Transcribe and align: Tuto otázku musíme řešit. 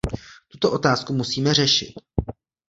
Tuto 0.47 0.71
otázku 0.71 1.13
musíme 1.13 1.53
řešit. 1.53 1.93